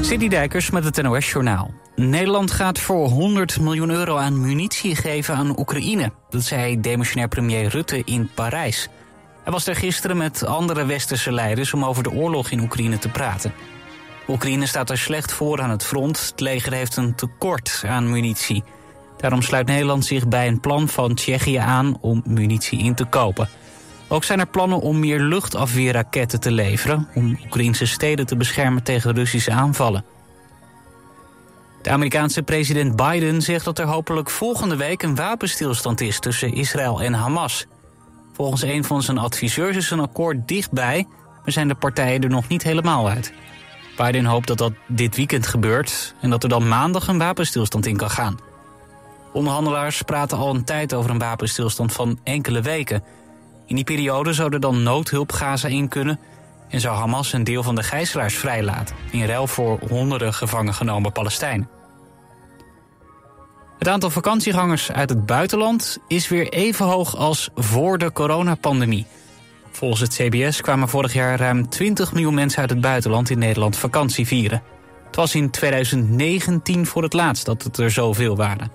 City 0.00 0.28
Dijkers 0.28 0.70
met 0.70 0.84
het 0.84 1.02
NOS 1.02 1.30
Journaal. 1.30 1.70
Nederland 1.96 2.50
gaat 2.50 2.78
voor 2.78 3.08
100 3.08 3.60
miljoen 3.60 3.90
euro 3.90 4.16
aan 4.16 4.40
munitie 4.40 4.96
geven 4.96 5.34
aan 5.34 5.58
Oekraïne. 5.58 6.12
Dat 6.30 6.42
zei 6.42 6.80
demissionair 6.80 7.28
premier 7.28 7.68
Rutte 7.68 8.02
in 8.04 8.30
Parijs. 8.34 8.88
Hij 9.42 9.52
was 9.52 9.64
daar 9.64 9.76
gisteren 9.76 10.16
met 10.16 10.44
andere 10.44 10.84
westerse 10.84 11.32
leiders 11.32 11.74
om 11.74 11.84
over 11.84 12.02
de 12.02 12.12
oorlog 12.12 12.50
in 12.50 12.60
Oekraïne 12.60 12.98
te 12.98 13.08
praten. 13.08 13.52
Oekraïne 14.28 14.66
staat 14.66 14.90
er 14.90 14.98
slecht 14.98 15.32
voor 15.32 15.60
aan 15.60 15.70
het 15.70 15.84
front. 15.84 16.28
Het 16.30 16.40
leger 16.40 16.72
heeft 16.72 16.96
een 16.96 17.14
tekort 17.14 17.82
aan 17.86 18.10
munitie. 18.10 18.64
Daarom 19.16 19.42
sluit 19.42 19.66
Nederland 19.66 20.04
zich 20.04 20.28
bij 20.28 20.48
een 20.48 20.60
plan 20.60 20.88
van 20.88 21.14
Tsjechië 21.14 21.56
aan 21.56 21.98
om 22.00 22.22
munitie 22.26 22.78
in 22.78 22.94
te 22.94 23.04
kopen. 23.04 23.48
Ook 24.08 24.24
zijn 24.24 24.40
er 24.40 24.46
plannen 24.46 24.80
om 24.80 24.98
meer 24.98 25.20
luchtafweerraketten 25.20 26.40
te 26.40 26.50
leveren... 26.50 27.08
om 27.14 27.38
Oekraïnse 27.44 27.86
steden 27.86 28.26
te 28.26 28.36
beschermen 28.36 28.82
tegen 28.82 29.14
Russische 29.14 29.52
aanvallen. 29.52 30.04
De 31.82 31.90
Amerikaanse 31.90 32.42
president 32.42 32.96
Biden 32.96 33.42
zegt 33.42 33.64
dat 33.64 33.78
er 33.78 33.86
hopelijk 33.86 34.30
volgende 34.30 34.76
week... 34.76 35.02
een 35.02 35.14
wapenstilstand 35.14 36.00
is 36.00 36.18
tussen 36.18 36.54
Israël 36.54 37.02
en 37.02 37.12
Hamas. 37.12 37.66
Volgens 38.32 38.62
een 38.62 38.84
van 38.84 39.02
zijn 39.02 39.18
adviseurs 39.18 39.76
is 39.76 39.90
een 39.90 40.00
akkoord 40.00 40.48
dichtbij... 40.48 41.06
maar 41.42 41.52
zijn 41.52 41.68
de 41.68 41.74
partijen 41.74 42.22
er 42.22 42.28
nog 42.28 42.48
niet 42.48 42.62
helemaal 42.62 43.08
uit. 43.08 43.32
Biden 43.96 44.24
hoopt 44.24 44.46
dat 44.46 44.58
dat 44.58 44.72
dit 44.86 45.16
weekend 45.16 45.46
gebeurt... 45.46 46.14
en 46.20 46.30
dat 46.30 46.42
er 46.42 46.48
dan 46.48 46.68
maandag 46.68 47.08
een 47.08 47.18
wapenstilstand 47.18 47.86
in 47.86 47.96
kan 47.96 48.10
gaan. 48.10 48.38
Onderhandelaars 49.32 50.02
praten 50.02 50.38
al 50.38 50.54
een 50.54 50.64
tijd 50.64 50.94
over 50.94 51.10
een 51.10 51.18
wapenstilstand 51.18 51.92
van 51.92 52.18
enkele 52.22 52.60
weken... 52.60 53.02
In 53.68 53.74
die 53.74 53.84
periode 53.84 54.32
zou 54.32 54.52
er 54.52 54.60
dan 54.60 54.82
noodhulp 54.82 55.32
Gaza 55.32 55.68
in 55.68 55.88
kunnen... 55.88 56.18
en 56.68 56.80
zou 56.80 56.96
Hamas 56.96 57.32
een 57.32 57.44
deel 57.44 57.62
van 57.62 57.74
de 57.74 57.82
gijzelaars 57.82 58.34
vrijlaten... 58.34 58.96
in 59.10 59.24
ruil 59.24 59.46
voor 59.46 59.78
honderden 59.88 60.34
gevangen 60.34 60.74
genomen 60.74 61.12
Palestijnen. 61.12 61.68
Het 63.78 63.88
aantal 63.88 64.10
vakantiegangers 64.10 64.92
uit 64.92 65.08
het 65.08 65.26
buitenland 65.26 65.98
is 66.06 66.28
weer 66.28 66.48
even 66.48 66.86
hoog 66.86 67.16
als 67.16 67.50
voor 67.54 67.98
de 67.98 68.12
coronapandemie. 68.12 69.06
Volgens 69.70 70.00
het 70.00 70.14
CBS 70.14 70.60
kwamen 70.60 70.88
vorig 70.88 71.12
jaar 71.12 71.38
ruim 71.38 71.68
20 71.68 72.12
miljoen 72.12 72.34
mensen 72.34 72.60
uit 72.60 72.70
het 72.70 72.80
buitenland 72.80 73.30
in 73.30 73.38
Nederland 73.38 73.76
vakantie 73.76 74.26
vieren. 74.26 74.62
Het 75.06 75.16
was 75.16 75.34
in 75.34 75.50
2019 75.50 76.86
voor 76.86 77.02
het 77.02 77.12
laatst 77.12 77.46
dat 77.46 77.62
het 77.62 77.78
er 77.78 77.90
zoveel 77.90 78.36
waren. 78.36 78.72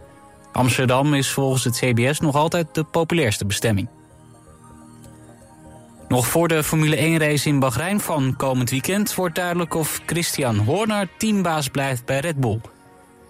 Amsterdam 0.51 1.13
is 1.13 1.31
volgens 1.31 1.63
het 1.63 1.77
CBS 1.77 2.19
nog 2.19 2.35
altijd 2.35 2.75
de 2.75 2.83
populairste 2.83 3.45
bestemming. 3.45 3.87
Nog 6.13 6.27
voor 6.27 6.47
de 6.47 6.63
Formule 6.63 6.97
1-race 6.97 7.47
in 7.47 7.59
Bahrein 7.59 7.99
van 7.99 8.35
komend 8.37 8.69
weekend 8.69 9.15
wordt 9.15 9.35
duidelijk 9.35 9.73
of 9.73 10.01
Christian 10.05 10.57
Horner 10.57 11.09
teambaas 11.17 11.67
blijft 11.67 12.05
bij 12.05 12.19
Red 12.19 12.39
Bull. 12.39 12.61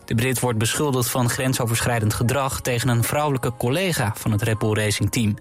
De 0.06 0.16
Brit 0.16 0.40
wordt 0.40 0.58
beschuldigd 0.58 1.10
van 1.10 1.30
grensoverschrijdend 1.30 2.14
gedrag 2.14 2.62
tegen 2.62 2.90
een 2.90 3.04
vrouwelijke 3.04 3.54
collega 3.58 4.12
van 4.16 4.32
het 4.32 4.42
Red 4.42 4.58
Bull 4.58 4.74
Racing 4.74 5.12
Team. 5.12 5.36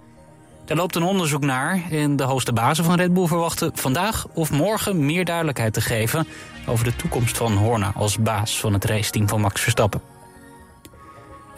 Daar 0.65 0.77
loopt 0.77 0.97
een 0.97 1.03
onderzoek 1.03 1.45
naar 1.45 1.83
en 1.91 2.17
de 2.17 2.25
hoogste 2.25 2.53
bazen 2.53 2.85
van 2.85 2.97
Red 2.97 3.15
Bull 3.15 3.27
verwachten 3.27 3.71
vandaag 3.75 4.27
of 4.35 4.51
morgen 4.51 5.07
meer 5.07 5.25
duidelijkheid 5.25 5.73
te 5.73 5.81
geven 5.81 6.27
over 6.67 6.85
de 6.85 6.97
toekomst 6.97 7.37
van 7.37 7.57
Horner 7.57 7.93
als 7.95 8.19
baas 8.19 8.61
van 8.61 8.73
het 8.73 8.85
raceteam 8.85 9.29
van 9.29 9.41
Max 9.41 9.61
Verstappen. 9.61 10.12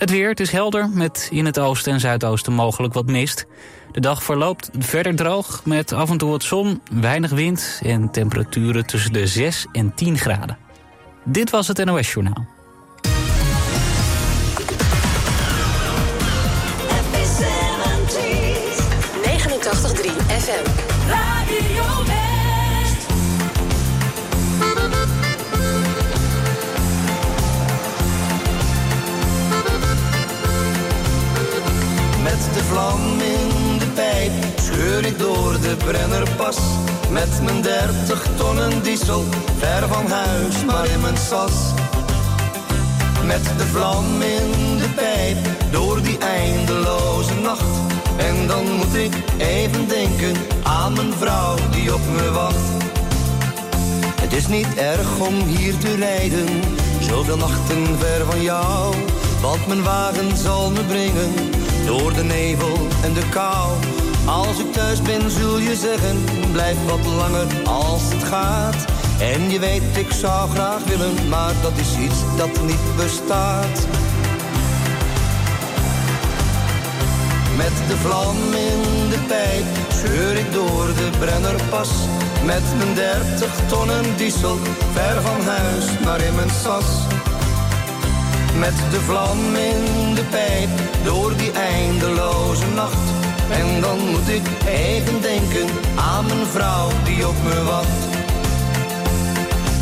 Het 0.05 0.13
weer, 0.13 0.29
het 0.29 0.41
is 0.41 0.51
helder 0.51 0.89
met 0.89 1.29
in 1.33 1.45
het 1.45 1.59
oosten 1.59 1.93
en 1.93 2.01
zuidoosten 2.01 2.53
mogelijk 2.53 2.95
wat 2.95 3.07
mist. 3.07 3.47
De 3.93 4.01
dag 4.01 4.23
verloopt 4.23 4.71
verder 4.79 5.17
droog 5.17 5.65
met 5.65 5.93
af 5.93 6.11
en 6.11 6.19
toe 6.19 6.31
wat 6.31 6.43
zon, 6.43 6.81
weinig 6.93 7.31
wind 7.31 7.81
en 7.85 8.11
temperaturen 8.11 8.87
tussen 8.87 9.13
de 9.13 9.27
6 9.27 9.67
en 9.73 9.95
10 9.95 10.19
graden. 10.19 10.59
Dit 11.23 11.51
was 11.51 11.69
het 11.69 11.85
NOS 11.85 12.13
Journaal. 12.13 12.47
FM. 20.29 21.74
Met 32.35 32.55
de 32.55 32.65
vlam 32.65 33.21
in 33.21 33.79
de 33.79 33.87
pijp 33.87 34.33
scheur 34.57 35.07
ik 35.07 35.19
door 35.19 35.53
de 35.61 35.77
Brennerpas. 35.77 36.57
Met 37.11 37.43
mijn 37.43 37.63
dertig 37.63 38.27
tonnen 38.37 38.83
diesel, 38.83 39.25
ver 39.59 39.89
van 39.89 40.07
huis, 40.11 40.65
maar 40.65 40.87
in 40.87 41.01
mijn 41.01 41.17
sas. 41.17 41.53
Met 43.25 43.45
de 43.59 43.67
vlam 43.67 44.05
in 44.23 44.77
de 44.79 44.89
pijp, 44.95 45.37
door 45.71 46.03
die 46.03 46.19
eindeloze 46.19 47.35
nacht. 47.35 47.75
En 48.17 48.47
dan 48.47 48.73
moet 48.73 48.95
ik 48.95 49.15
even 49.39 49.89
denken 49.89 50.35
aan 50.63 50.93
mijn 50.93 51.13
vrouw 51.13 51.55
die 51.71 51.95
op 51.95 52.03
me 52.17 52.31
wacht. 52.31 52.85
Het 54.21 54.33
is 54.33 54.47
niet 54.47 54.75
erg 54.77 55.19
om 55.19 55.35
hier 55.35 55.79
te 55.79 55.95
rijden, 55.95 56.49
zoveel 57.01 57.37
nachten 57.37 57.99
ver 57.99 58.25
van 58.31 58.43
jou. 58.43 58.95
Want 59.41 59.67
mijn 59.67 59.83
wagen 59.83 60.37
zal 60.37 60.71
me 60.71 60.81
brengen 60.81 61.63
door 61.87 62.13
de 62.13 62.25
nevel 62.25 62.77
en 63.03 63.13
de 63.13 63.29
kou. 63.31 63.71
Als 64.27 64.59
ik 64.59 64.73
thuis 64.73 65.03
ben 65.03 65.31
zul 65.31 65.59
je 65.59 65.77
zeggen, 65.77 66.25
blijf 66.53 66.77
wat 66.87 67.07
langer 67.07 67.47
als 67.65 68.03
het 68.03 68.25
gaat. 68.25 68.85
En 69.21 69.51
je 69.51 69.59
weet, 69.59 69.83
ik 69.97 70.13
zou 70.13 70.51
graag 70.51 70.85
willen, 70.85 71.29
maar 71.29 71.53
dat 71.63 71.73
is 71.77 71.97
iets 71.99 72.21
dat 72.37 72.63
niet 72.63 72.97
bestaat. 72.97 73.87
Met 77.57 77.89
de 77.89 77.97
vlam 77.97 78.37
in 78.53 79.09
de 79.11 79.19
pijp 79.29 79.65
scheur 79.89 80.37
ik 80.37 80.53
door 80.53 80.87
de 80.87 81.09
Brennerpas. 81.19 81.91
Met 82.45 82.63
mijn 82.77 82.95
dertig 82.95 83.55
tonnen 83.69 84.17
diesel, 84.17 84.59
ver 84.93 85.23
van 85.23 85.41
huis, 85.41 85.85
maar 86.05 86.21
in 86.21 86.35
mijn 86.35 86.51
sas. 86.51 86.85
Met 88.59 88.75
de 88.91 89.01
vlam 89.01 89.55
in 89.55 90.15
de 90.15 90.25
pijp, 90.31 90.69
door 91.05 91.37
die 91.37 91.53
eindeloze 91.53 92.67
nacht. 92.75 93.09
En 93.51 93.81
dan 93.81 93.99
moet 93.99 94.29
ik 94.29 94.43
even 94.67 95.21
denken 95.21 95.67
aan 95.95 96.27
mijn 96.27 96.47
vrouw 96.47 96.89
die 97.05 97.29
op 97.29 97.35
me 97.45 97.63
wacht. 97.65 98.13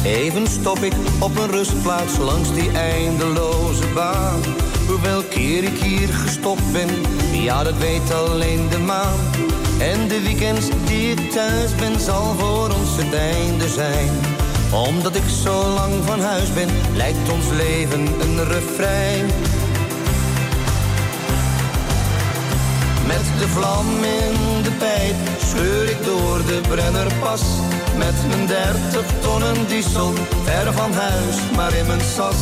Even 0.05 0.47
stop 0.47 0.79
ik 0.79 0.93
op 1.19 1.37
een 1.39 1.51
rustplaats 1.51 2.19
langs 2.19 2.53
die 2.55 2.71
eindeloze 2.71 3.87
baan. 3.95 4.41
Hoeveel 4.87 5.23
keer 5.23 5.65
ik 5.65 5.79
hier 5.79 6.09
gestopt 6.09 6.73
ben, 6.73 6.89
ja 7.33 7.63
dat 7.63 7.77
weet 7.77 8.15
alleen 8.15 8.69
de 8.69 8.79
maan. 8.79 9.19
En 9.79 10.09
de 10.09 10.23
weekends 10.23 10.67
die 10.85 11.11
ik 11.11 11.31
thuis 11.31 11.75
ben, 11.75 12.01
zal 12.01 12.35
voor 12.39 12.65
ons 12.65 12.97
het 12.97 13.15
einde 13.15 13.69
zijn 13.69 14.11
omdat 14.73 15.17
ik 15.17 15.29
zo 15.43 15.69
lang 15.69 15.93
van 16.05 16.21
huis 16.21 16.53
ben, 16.53 16.69
lijkt 16.95 17.31
ons 17.31 17.49
leven 17.49 18.07
een 18.21 18.45
refrein. 18.45 19.27
Met 23.07 23.25
de 23.39 23.49
vlam 23.49 23.87
in 24.05 24.63
de 24.63 24.71
pijp 24.79 25.15
scheur 25.47 25.91
ik 25.91 26.05
door 26.05 26.39
de 26.47 26.61
Brennerpas. 26.69 27.43
Met 27.97 28.15
mijn 28.29 28.47
dertig 28.47 29.05
tonnen 29.21 29.69
diesel, 29.69 30.13
ver 30.43 30.73
van 30.73 30.93
huis, 30.93 31.37
maar 31.57 31.75
in 31.75 31.87
mijn 31.87 32.01
sas. 32.01 32.37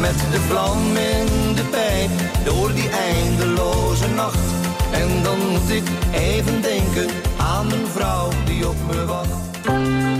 Met 0.00 0.18
de 0.30 0.40
vlam 0.40 0.96
in 0.96 1.54
de 1.54 1.64
pijp, 1.70 2.10
door 2.44 2.72
die 2.74 2.88
eindeloze 2.88 4.08
nacht. 4.08 4.46
En 4.90 5.22
dan 5.22 5.38
moet 5.50 5.70
ik 5.70 5.84
even 6.12 6.62
denken 6.62 7.06
aan 7.36 7.66
mijn 7.66 7.86
vrouw 7.86 8.28
die 8.44 8.68
op 8.68 8.76
me 8.88 9.04
wacht. 9.04 10.11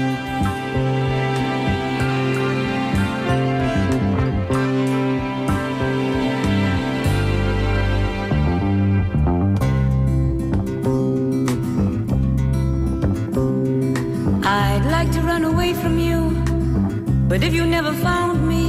But 17.42 17.48
if 17.48 17.54
you 17.54 17.66
never 17.66 17.92
found 17.92 18.48
me, 18.48 18.66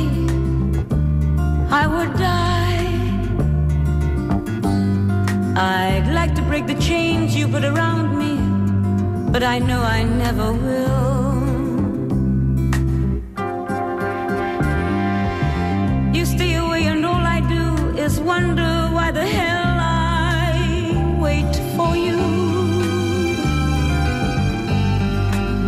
I 1.69 1.85
would 1.85 2.11
die. 2.17 2.87
I'd 5.55 6.11
like 6.11 6.33
to 6.33 6.41
break 6.41 6.65
the 6.65 6.73
chains 6.81 7.35
you 7.35 7.47
put 7.47 7.63
around 7.63 8.17
me, 8.17 8.33
but 9.31 9.43
I 9.43 9.59
know 9.59 9.79
I 9.83 10.01
never 10.01 10.53
will. 10.53 11.03
You 16.15 16.25
stay 16.25 16.55
away, 16.55 16.85
and 16.85 17.05
all 17.05 17.23
I 17.37 17.41
do 17.41 17.95
is 17.95 18.19
wonder 18.19 18.89
why 18.91 19.11
the 19.11 19.27
hell 19.37 19.77
I 19.81 21.19
wait 21.21 21.55
for 21.77 21.95
you. 21.95 22.17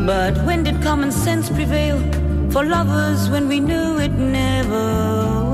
But 0.08 0.44
when 0.44 0.63
did 0.63 0.81
common 0.81 1.12
sense 1.12 1.51
prevail? 1.51 2.15
for 2.56 2.63
lovers 2.63 3.30
when 3.30 3.50
we 3.50 3.60
knew 3.60 4.00
it 4.00 4.13
never. 4.13 5.45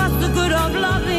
what's 0.00 0.16
the 0.26 0.28
good 0.32 0.52
of 0.52 0.74
loving? 0.74 1.09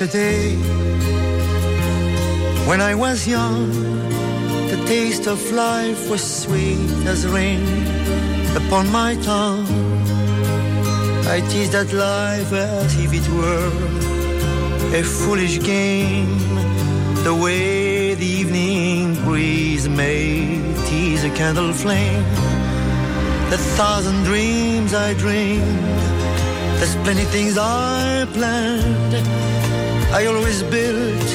Yesterday, 0.00 0.54
when 2.68 2.80
I 2.80 2.94
was 2.94 3.26
young, 3.26 3.68
the 4.70 4.80
taste 4.86 5.26
of 5.26 5.40
life 5.50 6.08
was 6.08 6.22
sweet 6.22 6.88
as 7.04 7.26
rain 7.26 7.66
upon 8.54 8.92
my 8.92 9.16
tongue. 9.22 9.66
I 11.26 11.40
teased 11.50 11.74
at 11.74 11.92
life 11.92 12.52
as 12.52 12.96
if 12.96 13.12
it 13.12 13.28
were 13.38 13.72
a 14.96 15.02
foolish 15.02 15.58
game, 15.64 16.38
the 17.24 17.34
way 17.34 18.14
the 18.14 18.24
evening 18.24 19.16
breeze 19.24 19.88
may 19.88 20.62
tease 20.86 21.24
a 21.24 21.30
candle 21.30 21.72
flame. 21.72 22.22
The 23.50 23.58
thousand 23.74 24.22
dreams 24.22 24.94
I 24.94 25.14
dreamed, 25.14 25.80
there's 26.78 26.94
plenty 27.02 27.24
things 27.34 27.58
I 27.58 28.28
planned. 28.32 29.67
I 30.10 30.24
always 30.24 30.62
built, 30.62 31.30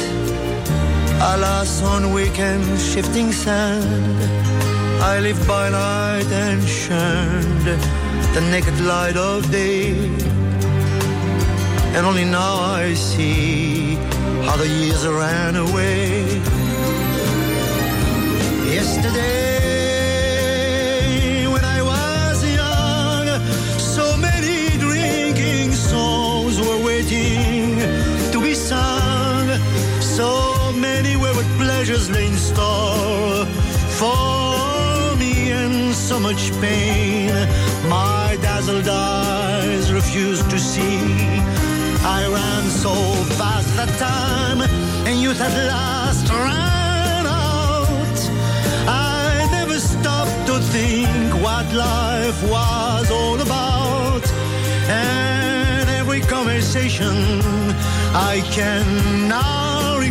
alas, 1.22 1.84
on 1.84 2.12
weekend 2.12 2.66
shifting 2.80 3.32
sand. 3.32 4.20
I 5.02 5.20
lived 5.20 5.48
by 5.48 5.70
night 5.70 6.26
and 6.32 6.62
shunned 6.68 7.68
the 8.34 8.42
naked 8.50 8.80
light 8.82 9.16
of 9.16 9.52
day. 9.52 9.94
And 11.96 12.06
only 12.06 12.26
now 12.26 12.56
I 12.56 12.96
see 12.96 13.96
how 14.46 14.58
the 14.58 14.68
years 14.68 15.06
ran 15.08 15.56
away. 15.56 16.42
Yesterday, 18.74 19.54
when 21.48 21.64
I 21.64 21.84
So 30.16 30.72
many 30.74 31.16
wayward 31.16 31.48
pleasures 31.58 32.12
lay 32.12 32.28
in 32.28 32.36
store 32.36 33.48
for 33.98 35.16
me, 35.18 35.50
and 35.50 35.92
so 35.92 36.20
much 36.20 36.52
pain 36.62 37.32
my 37.90 38.38
dazzled 38.40 38.88
eyes 38.88 39.92
refused 39.92 40.48
to 40.52 40.60
see. 40.60 41.00
I 42.06 42.28
ran 42.28 42.64
so 42.70 42.94
fast 43.40 43.76
that 43.76 43.90
time, 43.98 44.62
and 45.08 45.20
youth 45.20 45.42
at 45.42 45.56
last 45.74 46.30
ran 46.30 47.26
out. 47.26 48.20
I 48.88 49.48
never 49.52 49.80
stopped 49.80 50.46
to 50.46 50.60
think 50.60 51.34
what 51.42 51.66
life 51.74 52.40
was 52.52 53.10
all 53.10 53.42
about. 53.42 54.26
And 54.90 55.90
every 55.90 56.22
conversation 56.22 57.16
I 58.14 58.44
can 58.52 59.28
now 59.28 59.63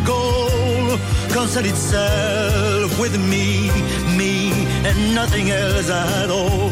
recall 0.02 0.98
concerned 1.28 1.66
itself 1.66 2.98
with 2.98 3.16
me, 3.18 3.70
me, 4.16 4.50
and 4.86 5.14
nothing 5.14 5.50
else 5.50 5.90
at 5.90 6.30
all. 6.30 6.70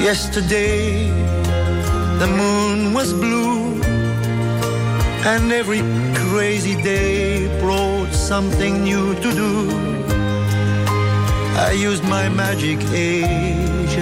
Yesterday, 0.00 1.08
the 2.18 2.26
moon 2.26 2.94
was 2.94 3.12
blue, 3.12 3.80
and 5.24 5.52
every 5.52 5.80
crazy 6.30 6.80
day 6.82 7.48
brought 7.60 8.12
something 8.12 8.84
new 8.84 9.14
to 9.14 9.30
do. 9.32 9.70
I 11.56 11.72
used 11.72 12.04
my 12.04 12.28
magic 12.28 12.78
age 12.92 13.96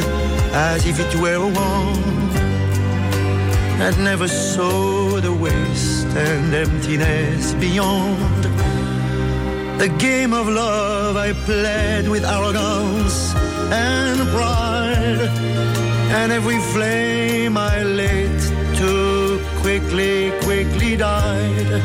as 0.52 0.86
if 0.86 1.00
it 1.00 1.20
were 1.20 1.36
a 1.36 1.48
wand, 1.58 2.32
and 3.80 4.04
never 4.04 4.28
saw 4.28 5.20
the 5.20 5.32
waste 5.32 5.95
and 6.16 6.54
emptiness 6.54 7.52
beyond. 7.54 8.44
The 9.78 9.88
game 9.98 10.32
of 10.32 10.48
love 10.48 11.16
I 11.16 11.34
played 11.44 12.08
with 12.08 12.24
arrogance 12.24 13.34
and 13.70 14.18
pride, 14.30 15.28
and 16.18 16.32
every 16.32 16.58
flame 16.72 17.58
I 17.58 17.82
lit 17.82 18.40
too 18.76 19.40
quickly, 19.60 20.32
quickly 20.40 20.96
died. 20.96 21.82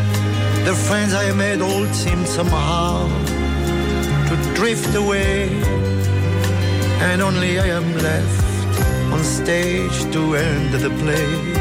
The 0.66 0.76
friends 0.88 1.14
I 1.14 1.34
made 1.34 1.62
all 1.62 1.86
seemed 1.88 2.28
somehow 2.28 3.08
to 4.30 4.36
drift 4.56 4.96
away, 4.96 5.50
and 7.10 7.22
only 7.22 7.60
I 7.60 7.68
am 7.68 7.98
left 7.98 8.72
on 9.12 9.22
stage 9.24 9.98
to 10.14 10.36
end 10.36 10.74
the 10.74 10.90
play. 11.02 11.61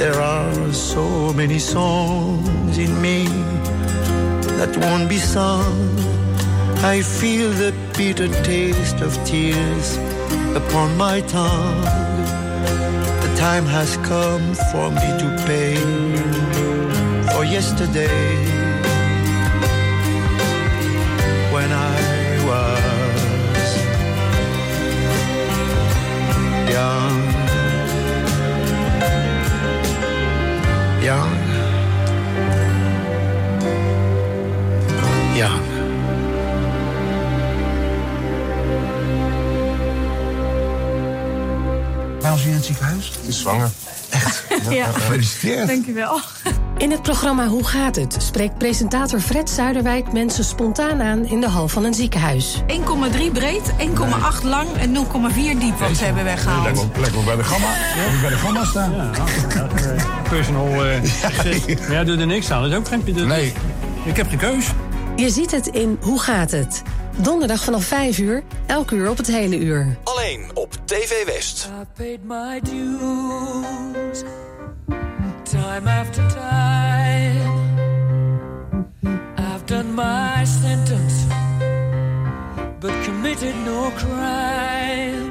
There 0.00 0.18
are 0.18 0.72
so 0.72 1.30
many 1.34 1.58
songs 1.58 2.78
in 2.78 3.02
me 3.02 3.26
that 4.56 4.74
won't 4.78 5.10
be 5.10 5.18
sung. 5.18 5.76
I 6.78 7.02
feel 7.02 7.50
the 7.50 7.74
bitter 7.98 8.28
taste 8.42 9.02
of 9.02 9.12
tears 9.26 9.98
upon 10.56 10.96
my 10.96 11.20
tongue. 11.20 11.82
The 13.24 13.34
time 13.36 13.66
has 13.66 13.98
come 13.98 14.54
for 14.72 14.88
me 14.90 15.08
to 15.22 15.28
pay 15.44 15.76
for 17.34 17.44
yesterday 17.44 18.24
when 21.52 21.70
I 21.70 21.96
was 22.48 23.68
young. 26.72 27.29
Young. 31.10 31.36
Young. 35.34 35.60
Waarom 42.20 42.38
zie 42.38 42.46
je 42.48 42.50
in 42.50 42.56
het 42.56 42.64
ziekenhuis? 42.64 43.12
is 43.26 43.38
zwanger. 43.38 43.70
Ja, 44.70 44.86
Gefeliciteerd. 44.92 45.66
dankjewel. 45.68 46.20
In 46.80 46.90
het 46.90 47.02
programma 47.02 47.48
Hoe 47.48 47.64
gaat 47.64 47.96
het? 47.96 48.16
spreekt 48.18 48.58
presentator 48.58 49.20
Fred 49.20 49.50
Zuiderwijk 49.50 50.12
mensen 50.12 50.44
spontaan 50.44 51.02
aan 51.02 51.24
in 51.24 51.40
de 51.40 51.48
hal 51.48 51.68
van 51.68 51.84
een 51.84 51.94
ziekenhuis. 51.94 52.62
1,3 52.66 53.32
breed, 53.32 53.72
1,8 53.78 54.44
lang 54.44 54.68
en 54.76 54.94
0,4 54.94 55.58
diep 55.58 55.78
wat 55.78 55.96
ze 55.96 56.04
hebben 56.04 56.24
weggehaald. 56.24 56.64
Lekker, 56.64 57.00
lekker 57.00 57.24
bij 57.24 57.36
de 57.36 57.44
gamma. 57.44 57.66
Moet 57.66 58.12
je 58.12 58.18
bij 58.20 58.30
de 58.30 58.36
gamma 58.36 58.64
staan. 58.64 59.10
personal 60.28 60.84
eh 60.84 61.90
ja, 61.90 62.04
doe 62.04 62.16
er 62.16 62.26
niks 62.26 62.50
aan. 62.50 62.62
Dat 62.62 62.70
is 62.70 62.76
ook 62.76 62.88
geen... 62.88 63.26
Nee. 63.26 63.52
Ik 64.04 64.16
heb 64.16 64.28
geen 64.28 64.38
keus. 64.38 64.66
Je 65.16 65.30
ziet 65.30 65.50
het 65.50 65.66
in 65.66 65.98
Hoe 66.00 66.20
gaat 66.20 66.50
het? 66.50 66.82
Donderdag 67.16 67.64
vanaf 67.64 67.84
5 67.84 68.18
uur, 68.18 68.42
elk 68.66 68.90
uur 68.90 69.10
op 69.10 69.16
het 69.16 69.26
hele 69.26 69.58
uur. 69.58 69.96
Alleen 70.04 70.50
op 70.54 70.72
TV 70.84 71.24
West. 71.26 71.68
I 71.80 71.84
paid 71.96 72.24
my 72.24 72.60
dues 72.60 74.24
time 75.60 75.88
after 75.88 76.22
time. 76.30 77.50
I've 79.36 79.64
done 79.66 79.92
my 79.92 80.44
sentence, 80.44 81.16
but 82.82 82.94
committed 83.04 83.56
no 83.70 83.80
crime. 84.02 85.30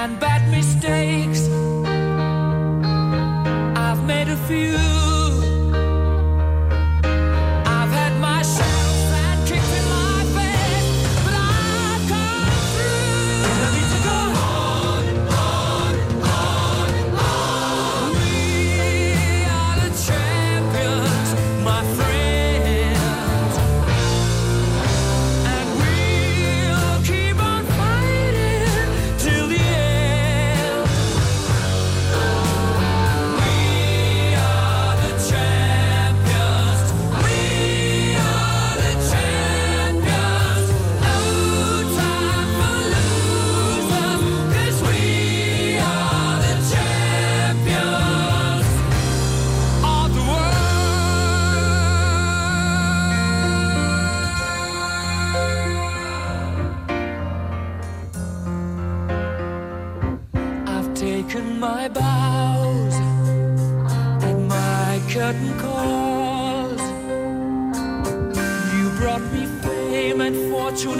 And 0.00 0.10
bad 0.20 0.42
mistakes, 0.58 1.42
I've 3.86 4.02
made 4.12 4.28
a 4.28 4.38
few. 4.48 4.95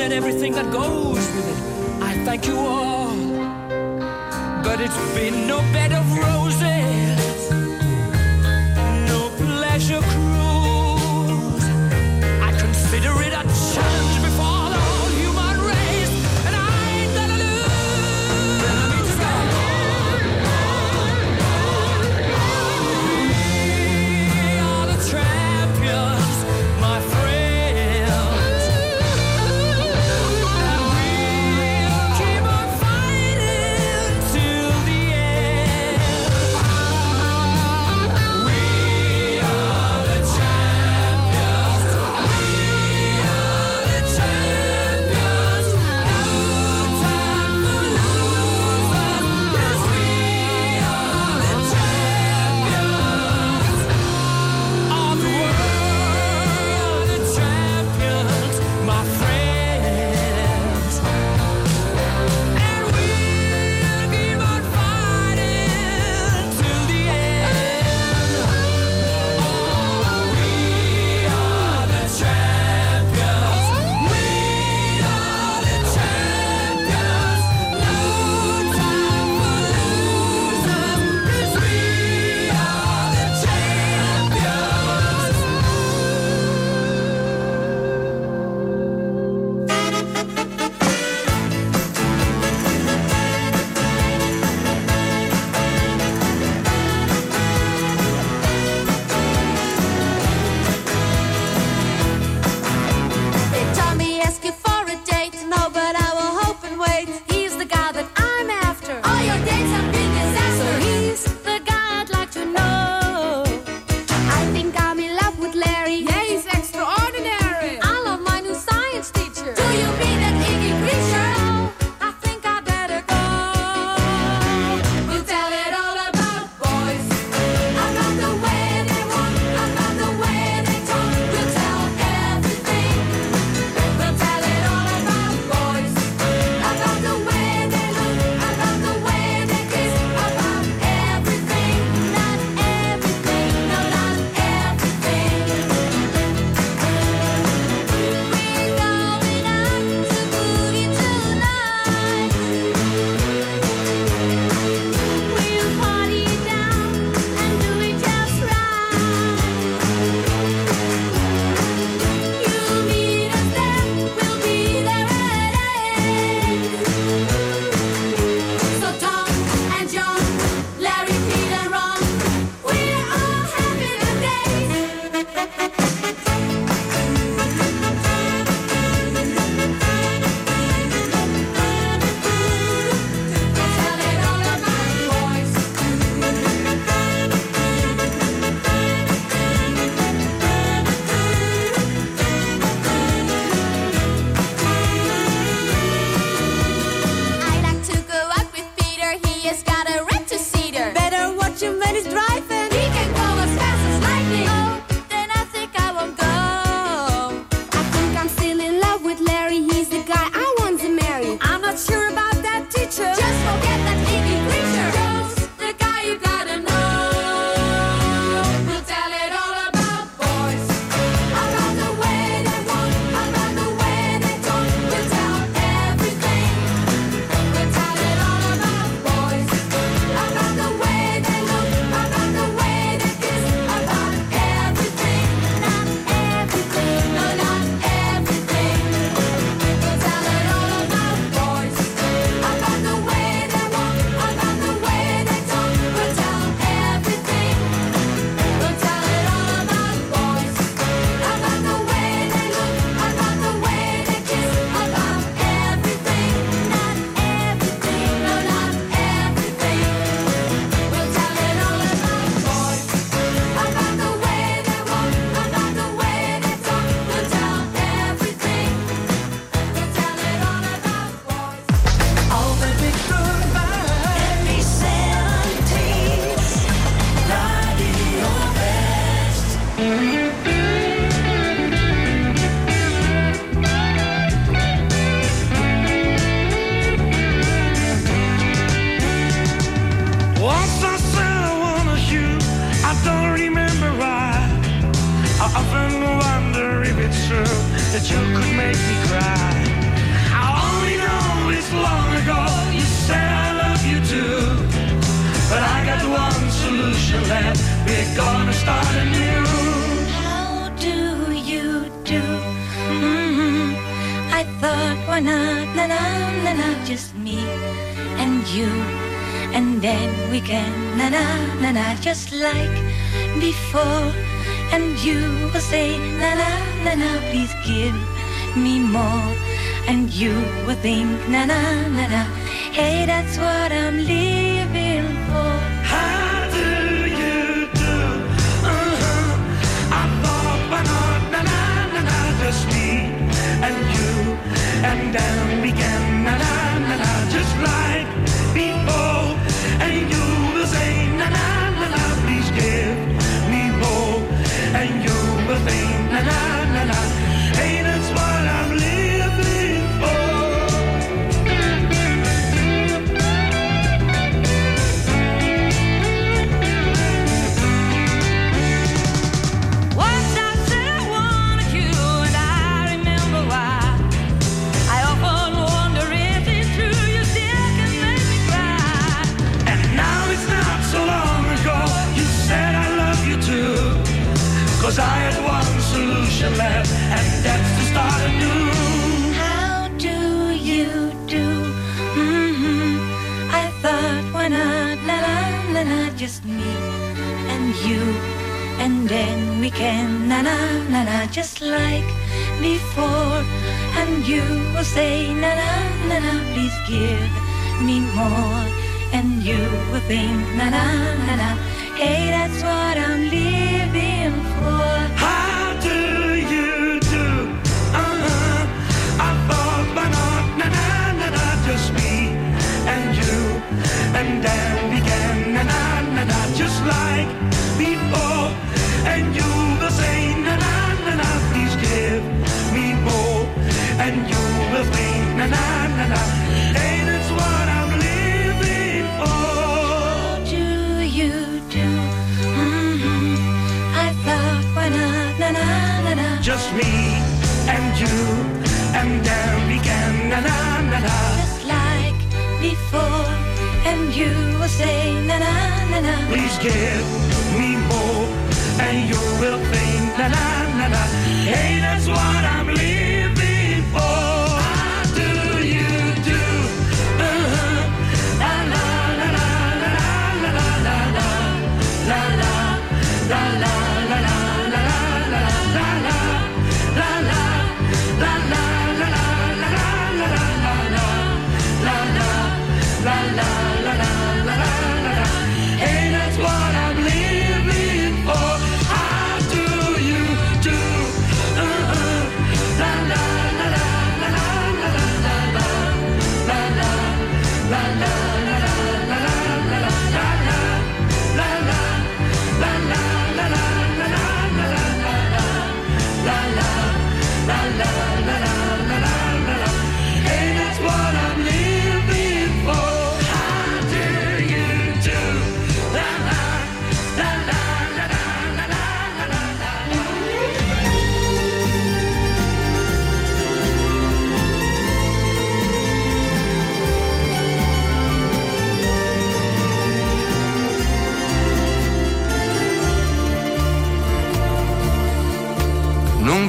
and 0.07 0.15
everything 0.15 0.53
that 0.53 0.71
goes 0.73 1.17
with 1.17 1.49
it. 1.49 2.01
I 2.01 2.15
thank 2.25 2.47
you 2.47 2.57
all, 2.57 3.17
but 4.63 4.81
it's 4.81 5.15
been 5.17 5.49
no 5.49 5.59
bed 5.73 5.91
of 5.93 6.07
roses. 6.17 6.36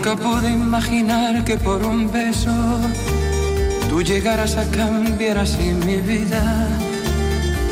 Nunca 0.07 0.23
pude 0.23 0.51
imaginar 0.51 1.43
que 1.43 1.57
por 1.57 1.83
un 1.83 2.09
beso 2.09 2.53
tú 3.89 4.01
llegaras 4.01 4.55
a 4.55 4.63
cambiar 4.71 5.37
así 5.37 5.73
mi 5.85 5.97
vida. 5.97 6.69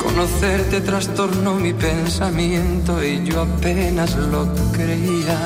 Conocerte 0.03 0.81
trastornó 0.81 1.55
mi 1.55 1.71
pensamiento 1.71 3.01
y 3.01 3.23
yo 3.23 3.43
apenas 3.43 4.17
lo 4.17 4.53
creía. 4.73 5.39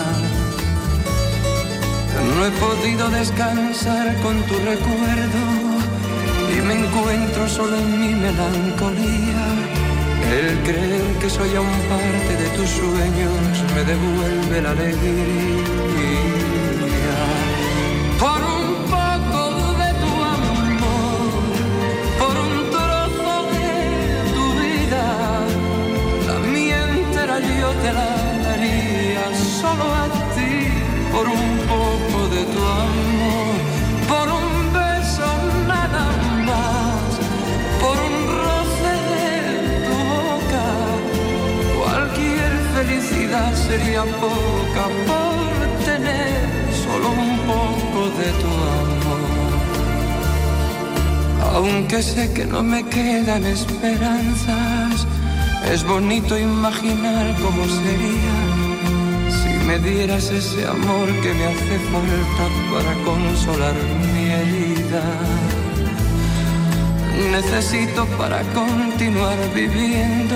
No 2.35 2.45
he 2.47 2.51
podido 2.65 3.07
descansar 3.09 4.15
con 4.23 4.41
tu 4.47 4.55
recuerdo 4.55 5.43
y 6.57 6.61
me 6.61 6.73
encuentro 6.73 7.47
solo 7.47 7.77
en 7.77 8.01
mi 8.01 8.15
melancolía. 8.15 9.45
El 10.31 10.57
creer 10.63 11.01
que 11.21 11.29
soy 11.29 11.55
aún 11.55 11.67
parte 11.87 12.35
de 12.35 12.49
tus 12.57 12.67
sueños 12.67 13.63
me 13.75 13.83
devuelve 13.83 14.61
la 14.63 14.71
alegría. 14.71 16.38
te 27.81 27.93
la 27.93 28.11
daría 28.47 29.25
solo 29.61 29.85
a 30.03 30.05
ti 30.35 30.53
por 31.13 31.25
un 31.27 31.49
poco 31.73 32.17
de 32.35 32.43
tu 32.53 32.61
amor, 32.87 33.55
por 34.11 34.27
un 34.41 34.49
beso 34.73 35.27
nada 35.67 36.05
más, 36.49 37.09
por 37.83 37.95
un 38.07 38.15
roce 38.41 38.93
de 39.13 39.29
tu 39.87 39.97
boca. 40.15 40.65
Cualquier 41.79 42.51
felicidad 42.75 43.51
sería 43.67 44.03
poca 44.25 44.83
por 45.09 45.39
tener 45.85 46.39
solo 46.83 47.07
un 47.11 47.37
poco 47.51 47.99
de 48.19 48.29
tu 48.41 48.51
amor. 48.81 49.23
Aunque 51.53 52.01
sé 52.03 52.31
que 52.33 52.45
no 52.45 52.61
me 52.63 52.83
quedan 52.87 53.45
esperanzas 53.45 55.07
es 55.65 55.83
bonito 55.83 56.37
imaginar 56.37 57.35
cómo 57.41 57.65
sería 57.65 58.35
si 59.29 59.49
me 59.65 59.79
dieras 59.79 60.29
ese 60.31 60.65
amor 60.65 61.07
que 61.21 61.33
me 61.33 61.45
hace 61.45 61.79
falta 61.91 62.45
para 62.71 62.93
consolar 63.03 63.75
mi 64.13 64.29
herida. 64.29 65.03
Necesito 67.31 68.05
para 68.17 68.41
continuar 68.53 69.37
viviendo 69.53 70.35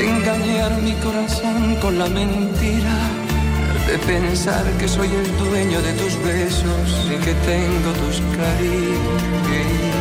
engañar 0.00 0.82
mi 0.82 0.92
corazón 0.94 1.76
con 1.80 1.98
la 1.98 2.08
mentira 2.08 2.96
de 3.86 3.98
pensar 3.98 4.64
que 4.78 4.88
soy 4.88 5.08
el 5.08 5.38
dueño 5.38 5.80
de 5.80 5.92
tus 5.92 6.20
besos 6.22 7.06
y 7.06 7.16
que 7.24 7.32
tengo 7.34 7.92
tus 7.92 8.20
caricias. 8.36 9.96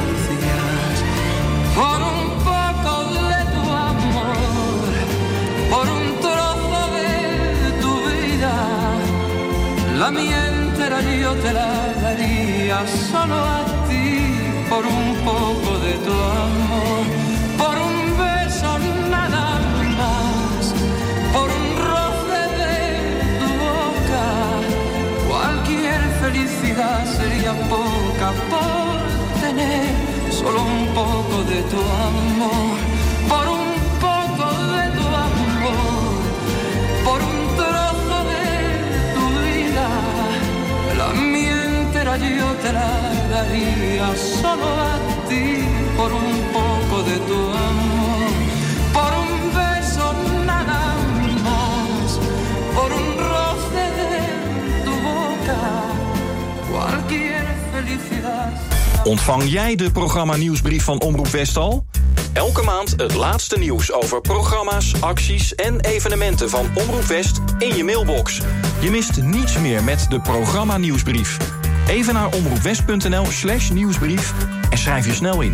La 9.97 10.11
mía 10.11 10.47
entera 10.47 11.01
yo 11.01 11.33
te 11.35 11.53
la 11.53 11.71
daría 12.01 12.85
solo 12.87 13.35
a 13.35 13.63
ti, 13.87 14.65
por 14.69 14.85
un 14.85 15.15
poco 15.23 15.79
de 15.85 15.93
tu 16.05 16.11
amor, 16.11 17.05
por 17.57 17.75
un 17.89 18.17
beso 18.17 18.71
nada 19.09 19.59
más, 19.99 20.73
por 21.33 21.49
un 21.59 21.67
roce 21.89 22.41
de 22.61 22.77
tu 23.39 23.49
boca, 23.65 24.25
cualquier 25.29 26.01
felicidad 26.21 27.05
sería 27.17 27.53
poca 27.75 28.27
por 28.51 28.95
tener 29.41 29.87
solo 30.29 30.63
un 30.63 30.87
poco 30.93 31.43
de 31.51 31.59
tu 31.71 31.79
amor, 32.11 32.74
yo 42.19 42.55
te 42.61 42.71
la 42.71 42.91
daría 43.29 44.15
solo 44.15 44.65
a 44.65 44.97
ti, 45.27 45.63
por 45.95 46.11
un 46.11 46.41
poco 46.51 47.03
de 47.03 47.17
tu 47.27 47.39
amor, 47.67 48.31
por 48.93 49.11
un 49.13 49.53
beso 49.53 50.13
nada 50.45 50.95
más, 51.43 52.19
por 52.73 52.91
un 52.91 53.17
roce 53.17 53.85
de 53.99 54.83
tu 54.85 54.91
boca, 54.91 55.61
cualquier 56.71 57.45
felicidad. 57.71 58.51
Ontvang 59.03 59.43
jij 59.43 59.75
de 59.75 59.91
programma 59.91 60.35
nieuwsbrief 60.35 60.83
van 60.83 61.01
Omroep 61.01 61.27
West 61.27 61.57
al? 61.57 61.85
Elke 62.33 62.63
maand 62.63 62.93
het 62.97 63.13
laatste 63.13 63.57
nieuws 63.57 63.91
over 63.91 64.21
programma's, 64.21 64.93
acties 64.99 65.55
en 65.55 65.79
evenementen 65.79 66.49
van 66.49 66.65
Omroep 66.73 67.05
West 67.05 67.41
in 67.57 67.75
je 67.75 67.83
mailbox. 67.83 68.41
Je 68.79 68.89
mist 68.89 69.21
niets 69.21 69.57
meer 69.57 69.83
met 69.83 70.05
de 70.09 70.19
programma 70.19 70.77
nieuwsbrief. 70.77 71.37
Even 71.87 72.13
naar 72.13 72.33
omroepwest.nl 72.33 73.25
slash 73.25 73.69
nieuwsbrief 73.69 74.33
en 74.69 74.77
schrijf 74.77 75.05
je 75.05 75.13
snel 75.13 75.41
in. 75.41 75.53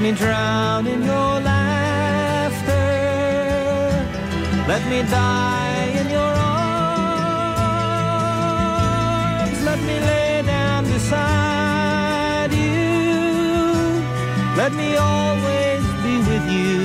Let 0.00 0.12
me 0.12 0.16
drown 0.16 0.86
in 0.86 1.02
your 1.02 1.40
laughter. 1.50 2.88
Let 4.66 4.82
me 4.88 5.02
die 5.02 5.92
in 6.00 6.08
your 6.08 6.34
arms. 9.36 9.62
Let 9.62 9.78
me 9.80 10.00
lay 10.00 10.40
down 10.46 10.84
beside 10.86 12.50
you. 12.50 14.00
Let 14.56 14.72
me 14.72 14.96
always 14.96 15.84
be 16.02 16.16
with 16.30 16.46
you. 16.50 16.80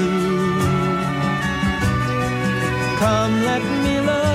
Come, 3.00 3.34
let 3.46 3.64
me 3.64 4.02
love. 4.02 4.35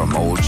from 0.00 0.16
old 0.16 0.39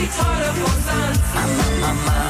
die 0.00 0.08
Teile 0.08 0.52
von 0.54 0.82
Sand. 0.84 2.29